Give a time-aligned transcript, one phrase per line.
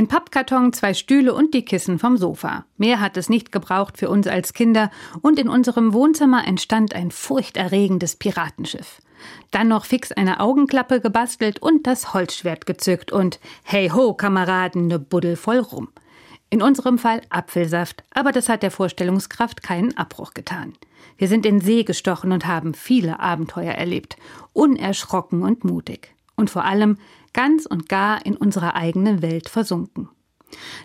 [0.00, 2.64] Ein Pappkarton, zwei Stühle und die Kissen vom Sofa.
[2.78, 7.10] Mehr hat es nicht gebraucht für uns als Kinder und in unserem Wohnzimmer entstand ein
[7.10, 9.02] furchterregendes Piratenschiff.
[9.50, 14.98] Dann noch fix eine Augenklappe gebastelt und das Holzschwert gezückt und hey ho, Kameraden, ne
[14.98, 15.90] Buddel voll rum.
[16.48, 20.72] In unserem Fall Apfelsaft, aber das hat der Vorstellungskraft keinen Abbruch getan.
[21.18, 24.16] Wir sind in See gestochen und haben viele Abenteuer erlebt,
[24.54, 26.14] unerschrocken und mutig.
[26.36, 26.96] Und vor allem
[27.32, 30.08] ganz und gar in unserer eigenen Welt versunken.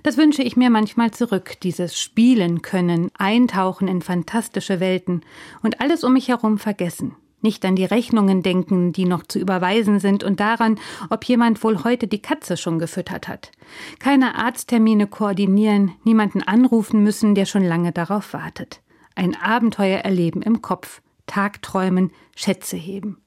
[0.03, 5.21] Das wünsche ich mir manchmal zurück, dieses Spielen können, eintauchen in fantastische Welten
[5.63, 7.15] und alles um mich herum vergessen.
[7.41, 10.79] Nicht an die Rechnungen denken, die noch zu überweisen sind und daran,
[11.11, 13.51] ob jemand wohl heute die Katze schon gefüttert hat.
[13.99, 18.81] Keine Arzttermine koordinieren, niemanden anrufen müssen, der schon lange darauf wartet.
[19.13, 23.21] Ein Abenteuer erleben im Kopf, Tagträumen, Schätze heben.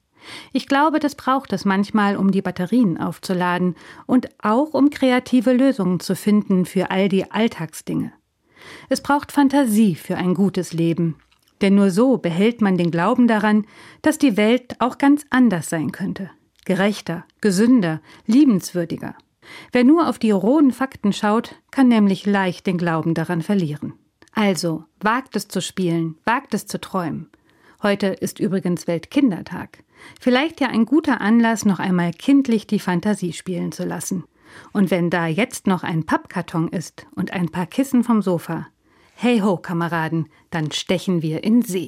[0.51, 5.99] Ich glaube, das braucht es manchmal, um die Batterien aufzuladen und auch um kreative Lösungen
[5.99, 8.11] zu finden für all die Alltagsdinge.
[8.89, 11.15] Es braucht Fantasie für ein gutes Leben,
[11.61, 13.65] denn nur so behält man den Glauben daran,
[14.01, 16.29] dass die Welt auch ganz anders sein könnte,
[16.65, 19.15] gerechter, gesünder, liebenswürdiger.
[19.71, 23.93] Wer nur auf die rohen Fakten schaut, kann nämlich leicht den Glauben daran verlieren.
[24.33, 27.29] Also, wagt es zu spielen, wagt es zu träumen.
[27.81, 29.85] Heute ist übrigens Weltkindertag.
[30.19, 34.25] Vielleicht ja ein guter Anlass, noch einmal kindlich die Fantasie spielen zu lassen.
[34.73, 38.67] Und wenn da jetzt noch ein Pappkarton ist und ein paar Kissen vom Sofa,
[39.15, 41.87] hey ho, Kameraden, dann stechen wir in See.